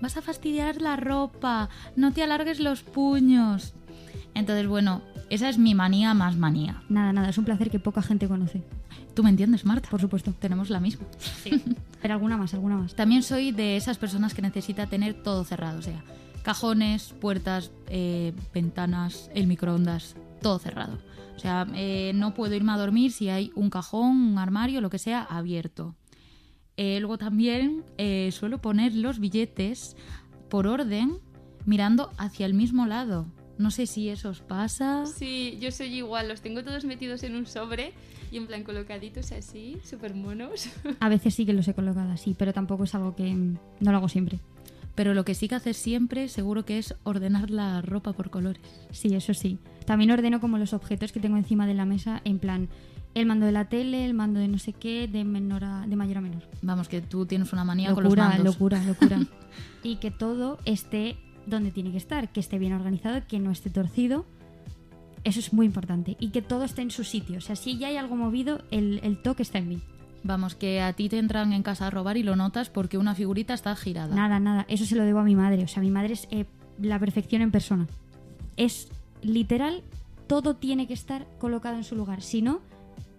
Vas 0.00 0.16
a 0.16 0.22
fastidiar 0.22 0.80
la 0.80 0.94
ropa, 0.94 1.68
no 1.96 2.12
te 2.12 2.22
alargues 2.22 2.60
los 2.60 2.82
puños. 2.84 3.74
Entonces, 4.36 4.68
bueno, 4.68 5.02
esa 5.28 5.48
es 5.48 5.58
mi 5.58 5.74
manía 5.74 6.14
más 6.14 6.36
manía. 6.36 6.84
Nada, 6.88 7.12
nada, 7.12 7.30
es 7.30 7.38
un 7.38 7.44
placer 7.44 7.70
que 7.70 7.80
poca 7.80 8.02
gente 8.02 8.28
conoce. 8.28 8.62
¿Tú 9.14 9.24
me 9.24 9.30
entiendes, 9.30 9.64
Marta? 9.64 9.88
Por 9.90 10.00
supuesto. 10.00 10.32
Tenemos 10.32 10.70
la 10.70 10.78
misma. 10.78 11.08
Pero 12.00 12.14
alguna 12.14 12.36
más, 12.36 12.54
alguna 12.54 12.76
más. 12.76 12.94
También 12.94 13.24
soy 13.24 13.50
de 13.50 13.76
esas 13.76 13.98
personas 13.98 14.32
que 14.32 14.42
necesita 14.42 14.86
tener 14.86 15.14
todo 15.24 15.42
cerrado, 15.42 15.80
o 15.80 15.82
sea, 15.82 16.04
cajones, 16.48 17.14
puertas, 17.20 17.70
eh, 17.88 18.32
ventanas, 18.54 19.30
el 19.34 19.46
microondas, 19.46 20.16
todo 20.40 20.58
cerrado. 20.58 20.96
O 21.36 21.38
sea, 21.38 21.66
eh, 21.74 22.12
no 22.14 22.32
puedo 22.32 22.54
irme 22.54 22.72
a 22.72 22.78
dormir 22.78 23.12
si 23.12 23.28
hay 23.28 23.52
un 23.54 23.68
cajón, 23.68 24.16
un 24.16 24.38
armario, 24.38 24.80
lo 24.80 24.88
que 24.88 24.98
sea, 24.98 25.24
abierto. 25.24 25.94
Eh, 26.78 27.00
luego 27.00 27.18
también 27.18 27.84
suelo 28.32 28.62
poner 28.62 28.94
los 28.94 29.18
billetes 29.18 29.94
por 30.48 30.66
orden 30.66 31.18
mirando 31.66 32.12
hacia 32.16 32.46
el 32.46 32.54
mismo 32.54 32.86
lado. 32.86 33.26
No 33.58 33.70
sé 33.70 33.86
si 33.86 34.08
eso 34.08 34.30
os 34.30 34.40
pasa. 34.40 35.04
Sí, 35.04 35.58
yo 35.60 35.70
soy 35.70 35.88
igual, 35.88 36.28
los 36.28 36.40
tengo 36.40 36.64
todos 36.64 36.86
metidos 36.86 37.24
en 37.24 37.36
un 37.36 37.44
sobre 37.44 37.92
y 38.32 38.38
en 38.38 38.46
plan 38.46 38.64
colocaditos 38.64 39.32
así, 39.32 39.76
súper 39.84 40.14
monos. 40.14 40.70
A 41.00 41.10
veces 41.10 41.34
sí 41.34 41.44
que 41.44 41.52
los 41.52 41.68
he 41.68 41.74
colocado 41.74 42.10
así, 42.10 42.34
pero 42.38 42.54
tampoco 42.54 42.84
es 42.84 42.94
algo 42.94 43.14
que 43.14 43.34
mm, 43.34 43.58
no 43.80 43.90
lo 43.90 43.98
hago 43.98 44.08
siempre. 44.08 44.38
Pero 44.98 45.14
lo 45.14 45.24
que 45.24 45.36
sí 45.36 45.46
que 45.46 45.54
haces 45.54 45.76
siempre 45.76 46.26
seguro 46.26 46.64
que 46.64 46.76
es 46.76 46.96
ordenar 47.04 47.50
la 47.50 47.82
ropa 47.82 48.14
por 48.14 48.30
colores. 48.30 48.60
Sí, 48.90 49.14
eso 49.14 49.32
sí. 49.32 49.60
También 49.86 50.10
ordeno 50.10 50.40
como 50.40 50.58
los 50.58 50.72
objetos 50.72 51.12
que 51.12 51.20
tengo 51.20 51.36
encima 51.36 51.68
de 51.68 51.74
la 51.74 51.84
mesa, 51.84 52.20
en 52.24 52.40
plan 52.40 52.68
el 53.14 53.24
mando 53.24 53.46
de 53.46 53.52
la 53.52 53.68
tele, 53.68 54.04
el 54.04 54.12
mando 54.12 54.40
de 54.40 54.48
no 54.48 54.58
sé 54.58 54.72
qué, 54.72 55.06
de 55.06 55.22
menor 55.22 55.62
a, 55.62 55.86
de 55.86 55.94
mayor 55.94 56.18
a 56.18 56.20
menor. 56.22 56.42
Vamos, 56.62 56.88
que 56.88 57.00
tú 57.00 57.26
tienes 57.26 57.52
una 57.52 57.62
manía 57.62 57.94
con 57.94 58.02
los 58.02 58.16
Locura, 58.16 58.38
locura, 58.38 58.82
locura. 58.82 59.20
y 59.84 59.98
que 59.98 60.10
todo 60.10 60.58
esté 60.64 61.16
donde 61.46 61.70
tiene 61.70 61.92
que 61.92 61.98
estar, 61.98 62.32
que 62.32 62.40
esté 62.40 62.58
bien 62.58 62.72
organizado, 62.72 63.24
que 63.28 63.38
no 63.38 63.52
esté 63.52 63.70
torcido. 63.70 64.26
Eso 65.22 65.38
es 65.38 65.52
muy 65.52 65.66
importante. 65.66 66.16
Y 66.18 66.30
que 66.30 66.42
todo 66.42 66.64
esté 66.64 66.82
en 66.82 66.90
su 66.90 67.04
sitio. 67.04 67.38
O 67.38 67.40
sea, 67.40 67.54
si 67.54 67.78
ya 67.78 67.86
hay 67.86 67.98
algo 67.98 68.16
movido, 68.16 68.62
el, 68.72 68.98
el 69.04 69.22
toque 69.22 69.44
está 69.44 69.58
en 69.58 69.68
mí. 69.68 69.78
Vamos, 70.22 70.54
que 70.54 70.80
a 70.80 70.92
ti 70.92 71.08
te 71.08 71.18
entran 71.18 71.52
en 71.52 71.62
casa 71.62 71.86
a 71.86 71.90
robar 71.90 72.16
y 72.16 72.22
lo 72.22 72.36
notas 72.36 72.70
porque 72.70 72.98
una 72.98 73.14
figurita 73.14 73.54
está 73.54 73.74
girada. 73.76 74.14
Nada, 74.14 74.40
nada. 74.40 74.66
Eso 74.68 74.84
se 74.84 74.96
lo 74.96 75.04
debo 75.04 75.20
a 75.20 75.24
mi 75.24 75.36
madre. 75.36 75.64
O 75.64 75.68
sea, 75.68 75.82
mi 75.82 75.90
madre 75.90 76.14
es 76.14 76.28
eh, 76.30 76.44
la 76.80 76.98
perfección 76.98 77.42
en 77.42 77.50
persona. 77.50 77.86
Es 78.56 78.88
literal, 79.22 79.82
todo 80.26 80.56
tiene 80.56 80.86
que 80.86 80.94
estar 80.94 81.26
colocado 81.38 81.76
en 81.76 81.84
su 81.84 81.94
lugar. 81.94 82.22
Si 82.22 82.42
no, 82.42 82.60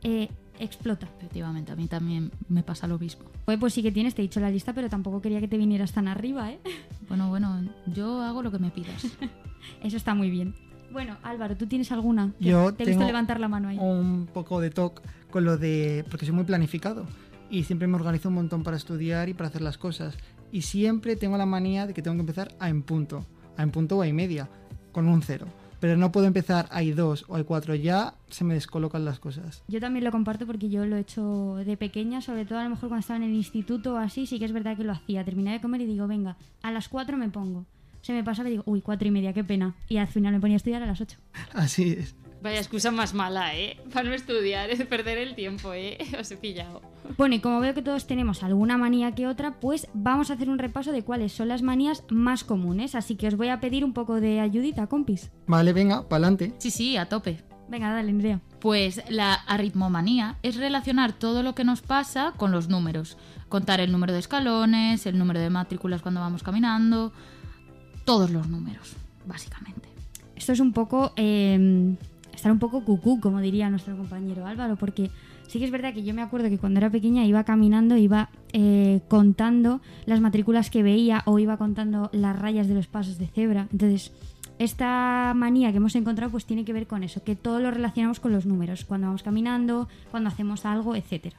eh, 0.03 0.29
explota. 0.59 1.07
Efectivamente, 1.17 1.71
a 1.71 1.75
mí 1.75 1.87
también 1.87 2.31
me 2.47 2.63
pasa 2.63 2.87
lo 2.87 2.99
mismo. 2.99 3.23
Pues, 3.45 3.57
pues 3.59 3.73
sí 3.73 3.81
que 3.81 3.91
tienes, 3.91 4.13
te 4.15 4.21
he 4.21 4.23
dicho 4.23 4.39
la 4.39 4.49
lista, 4.49 4.73
pero 4.73 4.89
tampoco 4.89 5.21
quería 5.21 5.39
que 5.39 5.47
te 5.47 5.57
vinieras 5.57 5.93
tan 5.93 6.07
arriba, 6.07 6.51
¿eh? 6.51 6.59
Bueno, 7.07 7.29
bueno, 7.29 7.63
yo 7.87 8.21
hago 8.21 8.43
lo 8.43 8.51
que 8.51 8.59
me 8.59 8.71
pidas. 8.71 9.07
Eso 9.83 9.97
está 9.97 10.13
muy 10.13 10.29
bien. 10.29 10.53
Bueno, 10.91 11.17
Álvaro, 11.23 11.55
¿tú 11.55 11.67
tienes 11.67 11.91
alguna? 11.91 12.33
Yo 12.39 12.73
te 12.73 12.83
he 12.83 12.87
visto 12.87 13.05
levantar 13.05 13.39
la 13.39 13.47
mano 13.47 13.69
ahí. 13.69 13.77
un 13.77 14.27
poco 14.33 14.59
de 14.59 14.69
toque 14.69 15.01
con 15.29 15.45
lo 15.45 15.57
de... 15.57 16.03
porque 16.09 16.25
soy 16.25 16.33
muy 16.33 16.43
planificado 16.43 17.05
y 17.49 17.63
siempre 17.63 17.87
me 17.87 17.95
organizo 17.95 18.29
un 18.29 18.35
montón 18.35 18.63
para 18.63 18.77
estudiar 18.77 19.29
y 19.29 19.33
para 19.33 19.49
hacer 19.49 19.61
las 19.61 19.77
cosas. 19.77 20.17
Y 20.51 20.63
siempre 20.63 21.15
tengo 21.15 21.37
la 21.37 21.45
manía 21.45 21.87
de 21.87 21.93
que 21.93 22.01
tengo 22.01 22.15
que 22.15 22.21
empezar 22.21 22.55
a 22.59 22.69
en 22.69 22.81
punto, 22.81 23.25
a 23.57 23.63
en 23.63 23.71
punto 23.71 23.97
o 23.97 24.01
a 24.01 24.07
y 24.07 24.13
media, 24.13 24.49
con 24.91 25.07
un 25.07 25.21
cero. 25.21 25.47
Pero 25.79 25.95
no 25.95 26.11
puedo 26.11 26.27
empezar 26.27 26.67
a 26.71 26.83
y 26.83 26.91
dos 26.91 27.25
o 27.29 27.35
a 27.35 27.39
y 27.39 27.43
cuatro, 27.43 27.73
ya 27.73 28.15
se 28.29 28.43
me 28.43 28.53
descolocan 28.53 29.05
las 29.05 29.19
cosas. 29.19 29.63
Yo 29.67 29.79
también 29.79 30.03
lo 30.03 30.11
comparto 30.11 30.45
porque 30.45 30.69
yo 30.69 30.85
lo 30.85 30.97
he 30.97 30.99
hecho 30.99 31.55
de 31.55 31.77
pequeña, 31.77 32.21
sobre 32.21 32.45
todo 32.45 32.59
a 32.59 32.63
lo 32.63 32.71
mejor 32.71 32.89
cuando 32.89 32.99
estaba 32.99 33.17
en 33.17 33.23
el 33.23 33.33
instituto 33.33 33.93
o 33.93 33.97
así, 33.97 34.25
sí 34.25 34.39
que 34.39 34.45
es 34.45 34.51
verdad 34.51 34.75
que 34.75 34.83
lo 34.83 34.91
hacía. 34.91 35.23
Terminaba 35.23 35.55
de 35.55 35.61
comer 35.61 35.81
y 35.81 35.85
digo, 35.85 36.07
venga, 36.07 36.35
a 36.61 36.71
las 36.71 36.89
4 36.89 37.15
me 37.15 37.29
pongo. 37.29 37.65
Se 38.01 38.13
me 38.13 38.23
pasaba 38.23 38.49
y 38.49 38.53
digo, 38.53 38.63
uy, 38.65 38.81
cuatro 38.81 39.07
y 39.07 39.11
media, 39.11 39.33
qué 39.33 39.43
pena. 39.43 39.75
Y 39.87 39.97
al 39.97 40.07
final 40.07 40.33
me 40.33 40.39
ponía 40.39 40.55
a 40.55 40.57
estudiar 40.57 40.83
a 40.83 40.85
las 40.85 41.01
8. 41.01 41.17
Así 41.53 41.91
es. 41.91 42.15
Vaya 42.41 42.59
excusa 42.59 42.89
más 42.89 43.13
mala, 43.13 43.55
¿eh? 43.57 43.77
Para 43.93 44.07
no 44.09 44.15
estudiar, 44.15 44.69
es 44.69 44.81
perder 44.87 45.17
el 45.17 45.35
tiempo, 45.35 45.73
¿eh? 45.73 45.97
Os 46.19 46.31
he 46.31 46.37
pillado. 46.37 46.81
Bueno, 47.17 47.35
y 47.35 47.39
como 47.39 47.59
veo 47.59 47.73
que 47.73 47.81
todos 47.81 48.07
tenemos 48.07 48.43
alguna 48.43 48.77
manía 48.77 49.13
que 49.13 49.27
otra, 49.27 49.59
pues 49.59 49.87
vamos 49.93 50.29
a 50.29 50.33
hacer 50.35 50.49
un 50.49 50.59
repaso 50.59 50.91
de 50.91 51.03
cuáles 51.03 51.33
son 51.33 51.49
las 51.49 51.61
manías 51.61 52.03
más 52.09 52.43
comunes. 52.43 52.95
Así 52.95 53.15
que 53.15 53.27
os 53.27 53.35
voy 53.35 53.49
a 53.49 53.59
pedir 53.59 53.83
un 53.83 53.93
poco 53.93 54.21
de 54.21 54.39
ayudita, 54.39 54.87
compis. 54.87 55.31
Vale, 55.47 55.73
venga, 55.73 56.07
pa'lante. 56.07 56.53
Sí, 56.59 56.71
sí, 56.71 56.97
a 56.97 57.09
tope. 57.09 57.39
Venga, 57.67 57.91
dale, 57.91 58.09
Andrea. 58.09 58.39
Pues 58.59 59.03
la 59.09 59.33
arritmomanía 59.33 60.37
es 60.41 60.55
relacionar 60.55 61.13
todo 61.13 61.43
lo 61.43 61.53
que 61.55 61.63
nos 61.63 61.81
pasa 61.81 62.33
con 62.35 62.51
los 62.51 62.67
números. 62.67 63.17
Contar 63.47 63.79
el 63.79 63.91
número 63.91 64.13
de 64.13 64.19
escalones, 64.19 65.05
el 65.05 65.19
número 65.19 65.39
de 65.39 65.49
matrículas 65.49 66.01
cuando 66.01 66.21
vamos 66.21 66.41
caminando, 66.41 67.13
todos 68.09 68.31
los 68.31 68.47
números, 68.47 68.95
básicamente. 69.25 69.87
Esto 70.35 70.53
es 70.53 70.59
un 70.59 70.73
poco. 70.73 71.13
eh, 71.15 71.95
estar 72.39 72.51
un 72.51 72.59
poco 72.59 72.83
cucú, 72.83 73.19
como 73.19 73.39
diría 73.39 73.69
nuestro 73.69 73.95
compañero 73.97 74.47
Álvaro, 74.47 74.77
porque 74.77 75.11
sí 75.47 75.59
que 75.59 75.65
es 75.65 75.71
verdad 75.71 75.93
que 75.93 76.03
yo 76.03 76.13
me 76.13 76.21
acuerdo 76.21 76.49
que 76.49 76.57
cuando 76.57 76.79
era 76.79 76.89
pequeña 76.89 77.25
iba 77.25 77.43
caminando, 77.43 77.97
iba 77.97 78.29
eh, 78.53 79.01
contando 79.09 79.81
las 80.05 80.21
matrículas 80.21 80.69
que 80.69 80.81
veía 80.81 81.21
o 81.25 81.37
iba 81.37 81.57
contando 81.57 82.09
las 82.13 82.39
rayas 82.39 82.67
de 82.67 82.75
los 82.75 82.87
pasos 82.87 83.17
de 83.17 83.27
cebra. 83.27 83.67
Entonces, 83.71 84.11
esta 84.57 85.33
manía 85.35 85.71
que 85.71 85.77
hemos 85.77 85.95
encontrado 85.95 86.31
pues 86.31 86.45
tiene 86.45 86.65
que 86.65 86.73
ver 86.73 86.87
con 86.87 87.03
eso, 87.03 87.23
que 87.23 87.35
todo 87.35 87.59
lo 87.59 87.71
relacionamos 87.71 88.19
con 88.19 88.31
los 88.31 88.45
números, 88.45 88.85
cuando 88.85 89.07
vamos 89.07 89.21
caminando, 89.23 89.87
cuando 90.11 90.29
hacemos 90.29 90.65
algo, 90.65 90.95
etc. 90.95 91.33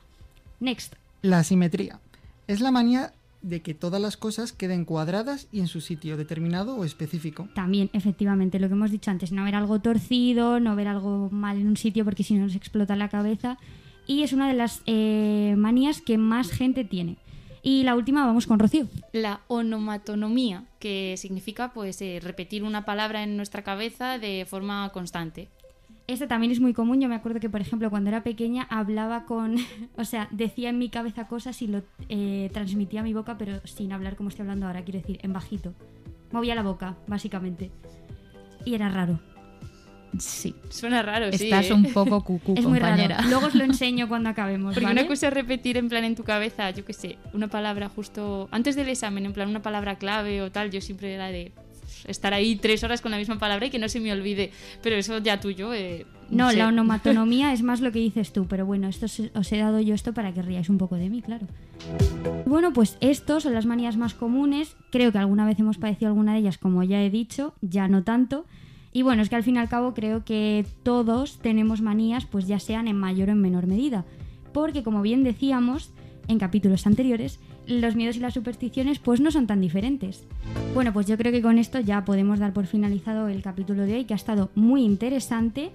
Next. 0.60 0.94
La 1.22 1.42
simetría. 1.42 1.98
Es 2.46 2.60
la 2.60 2.70
manía 2.70 3.12
de 3.42 3.62
que 3.62 3.74
todas 3.74 4.00
las 4.00 4.16
cosas 4.16 4.52
queden 4.52 4.84
cuadradas 4.84 5.48
y 5.52 5.60
en 5.60 5.68
su 5.68 5.80
sitio 5.80 6.16
determinado 6.16 6.76
o 6.76 6.84
específico. 6.84 7.48
También, 7.54 7.90
efectivamente, 7.92 8.58
lo 8.58 8.68
que 8.68 8.74
hemos 8.74 8.90
dicho 8.90 9.10
antes, 9.10 9.32
no 9.32 9.44
ver 9.44 9.54
algo 9.54 9.80
torcido, 9.80 10.60
no 10.60 10.76
ver 10.76 10.88
algo 10.88 11.28
mal 11.30 11.58
en 11.58 11.68
un 11.68 11.76
sitio 11.76 12.04
porque 12.04 12.22
si 12.22 12.34
no 12.34 12.44
nos 12.44 12.54
explota 12.54 12.96
la 12.96 13.08
cabeza. 13.08 13.58
Y 14.06 14.22
es 14.22 14.32
una 14.32 14.48
de 14.48 14.54
las 14.54 14.82
eh, 14.86 15.54
manías 15.56 16.00
que 16.00 16.18
más 16.18 16.50
gente 16.50 16.84
tiene. 16.84 17.16
Y 17.62 17.82
la 17.82 17.94
última, 17.94 18.24
vamos 18.26 18.46
con 18.46 18.58
Rocío. 18.58 18.88
La 19.12 19.42
onomatonomía, 19.48 20.64
que 20.78 21.16
significa 21.18 21.72
pues 21.72 22.00
eh, 22.00 22.18
repetir 22.22 22.64
una 22.64 22.84
palabra 22.84 23.22
en 23.22 23.36
nuestra 23.36 23.62
cabeza 23.62 24.18
de 24.18 24.46
forma 24.48 24.88
constante. 24.90 25.48
Esta 26.10 26.26
también 26.26 26.50
es 26.50 26.58
muy 26.58 26.72
común. 26.72 27.00
Yo 27.00 27.08
me 27.08 27.14
acuerdo 27.14 27.38
que, 27.38 27.48
por 27.48 27.60
ejemplo, 27.60 27.88
cuando 27.88 28.10
era 28.10 28.24
pequeña 28.24 28.66
hablaba 28.68 29.24
con. 29.24 29.56
O 29.96 30.04
sea, 30.04 30.28
decía 30.30 30.70
en 30.70 30.78
mi 30.78 30.88
cabeza 30.88 31.28
cosas 31.28 31.60
y 31.62 31.66
lo 31.66 31.82
eh, 32.08 32.48
transmitía 32.52 33.00
a 33.00 33.02
mi 33.02 33.12
boca, 33.12 33.36
pero 33.36 33.60
sin 33.66 33.92
hablar 33.92 34.16
como 34.16 34.28
estoy 34.28 34.42
hablando 34.42 34.66
ahora. 34.66 34.82
Quiero 34.82 35.00
decir, 35.00 35.18
en 35.22 35.32
bajito. 35.32 35.74
Movía 36.32 36.54
la 36.54 36.62
boca, 36.62 36.96
básicamente. 37.06 37.70
Y 38.64 38.74
era 38.74 38.88
raro. 38.88 39.20
Sí. 40.18 40.54
Suena 40.70 41.02
raro, 41.02 41.30
sí. 41.32 41.44
Estás 41.44 41.70
¿eh? 41.70 41.74
un 41.74 41.92
poco 41.92 42.24
cucú, 42.24 42.54
es 42.56 42.64
muy 42.64 42.78
raro. 42.78 43.14
Luego 43.28 43.46
os 43.46 43.54
lo 43.54 43.64
enseño 43.72 44.08
cuando 44.08 44.30
acabemos. 44.30 44.74
Porque 44.74 44.86
¿vale? 44.86 45.00
una 45.02 45.08
cosa 45.08 45.28
es 45.28 45.34
repetir 45.34 45.76
en 45.76 45.88
plan 45.88 46.04
en 46.04 46.16
tu 46.16 46.24
cabeza, 46.24 46.70
yo 46.70 46.84
qué 46.84 46.92
sé, 46.92 47.18
una 47.32 47.48
palabra 47.48 47.88
justo 47.88 48.48
antes 48.50 48.74
del 48.74 48.88
examen, 48.88 49.26
en 49.26 49.32
plan 49.32 49.48
una 49.48 49.62
palabra 49.62 49.96
clave 49.96 50.42
o 50.42 50.50
tal, 50.50 50.70
yo 50.70 50.80
siempre 50.80 51.14
era 51.14 51.28
de 51.28 51.52
estar 52.06 52.32
ahí 52.34 52.56
tres 52.56 52.82
horas 52.84 53.00
con 53.00 53.10
la 53.10 53.18
misma 53.18 53.38
palabra 53.38 53.66
y 53.66 53.70
que 53.70 53.78
no 53.78 53.88
se 53.88 54.00
me 54.00 54.12
olvide. 54.12 54.50
Pero 54.82 54.96
eso 54.96 55.18
ya 55.18 55.40
tuyo, 55.40 55.72
eh, 55.74 56.06
No, 56.30 56.50
sé. 56.50 56.56
la 56.56 56.68
onomatonomía 56.68 57.52
es 57.54 57.62
más 57.62 57.80
lo 57.80 57.92
que 57.92 57.98
dices 57.98 58.32
tú, 58.32 58.46
pero 58.46 58.66
bueno, 58.66 58.88
esto 58.88 59.06
os, 59.06 59.20
os 59.34 59.52
he 59.52 59.58
dado 59.58 59.80
yo 59.80 59.94
esto 59.94 60.12
para 60.12 60.32
que 60.32 60.42
ríais 60.42 60.68
un 60.68 60.78
poco 60.78 60.96
de 60.96 61.08
mí, 61.10 61.22
claro. 61.22 61.46
Bueno, 62.46 62.72
pues 62.72 62.96
estos 63.00 63.44
son 63.44 63.54
las 63.54 63.66
manías 63.66 63.96
más 63.96 64.14
comunes. 64.14 64.76
Creo 64.90 65.12
que 65.12 65.18
alguna 65.18 65.46
vez 65.46 65.58
hemos 65.58 65.78
padecido 65.78 66.08
alguna 66.08 66.32
de 66.34 66.40
ellas, 66.40 66.58
como 66.58 66.82
ya 66.82 67.02
he 67.02 67.10
dicho, 67.10 67.54
ya 67.60 67.88
no 67.88 68.02
tanto. 68.02 68.44
Y 68.92 69.02
bueno, 69.02 69.22
es 69.22 69.28
que 69.28 69.36
al 69.36 69.44
fin 69.44 69.54
y 69.56 69.58
al 69.58 69.68
cabo 69.68 69.94
creo 69.94 70.24
que 70.24 70.66
todos 70.82 71.38
tenemos 71.38 71.80
manías, 71.80 72.26
pues 72.26 72.46
ya 72.48 72.58
sean 72.58 72.88
en 72.88 72.96
mayor 72.96 73.28
o 73.28 73.32
en 73.32 73.40
menor 73.40 73.66
medida. 73.66 74.04
Porque 74.52 74.82
como 74.82 75.00
bien 75.02 75.22
decíamos 75.22 75.90
en 76.26 76.38
capítulos 76.38 76.86
anteriores, 76.86 77.38
los 77.70 77.96
miedos 77.96 78.16
y 78.16 78.20
las 78.20 78.34
supersticiones 78.34 78.98
pues 78.98 79.20
no 79.20 79.30
son 79.30 79.46
tan 79.46 79.60
diferentes. 79.60 80.24
Bueno, 80.74 80.92
pues 80.92 81.06
yo 81.06 81.16
creo 81.16 81.32
que 81.32 81.42
con 81.42 81.58
esto 81.58 81.80
ya 81.80 82.04
podemos 82.04 82.38
dar 82.38 82.52
por 82.52 82.66
finalizado 82.66 83.28
el 83.28 83.42
capítulo 83.42 83.82
de 83.84 83.94
hoy, 83.94 84.04
que 84.04 84.14
ha 84.14 84.16
estado 84.16 84.50
muy 84.54 84.84
interesante. 84.84 85.70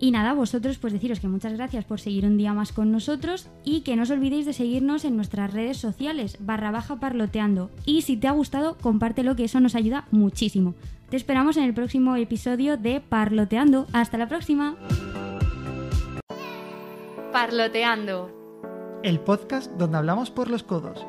Y 0.00 0.10
nada, 0.10 0.34
vosotros 0.34 0.78
pues 0.78 0.92
deciros 0.92 1.20
que 1.20 1.28
muchas 1.28 1.54
gracias 1.54 1.84
por 1.84 2.00
seguir 2.00 2.26
un 2.26 2.36
día 2.36 2.52
más 2.52 2.72
con 2.72 2.90
nosotros 2.90 3.48
y 3.64 3.82
que 3.82 3.96
no 3.96 4.02
os 4.02 4.10
olvidéis 4.10 4.44
de 4.44 4.52
seguirnos 4.52 5.04
en 5.04 5.16
nuestras 5.16 5.52
redes 5.52 5.78
sociales, 5.78 6.36
barra 6.40 6.70
baja 6.70 6.98
parloteando. 7.00 7.70
Y 7.86 8.02
si 8.02 8.16
te 8.16 8.26
ha 8.26 8.32
gustado, 8.32 8.76
compártelo 8.78 9.36
que 9.36 9.44
eso 9.44 9.60
nos 9.60 9.74
ayuda 9.74 10.06
muchísimo. 10.10 10.74
Te 11.10 11.16
esperamos 11.16 11.56
en 11.56 11.64
el 11.64 11.74
próximo 11.74 12.16
episodio 12.16 12.76
de 12.76 13.00
Parloteando. 13.00 13.86
Hasta 13.92 14.18
la 14.18 14.28
próxima. 14.28 14.76
Parloteando. 17.32 18.30
El 19.02 19.20
podcast 19.20 19.70
donde 19.72 19.98
hablamos 19.98 20.30
por 20.30 20.50
los 20.50 20.62
codos. 20.62 21.06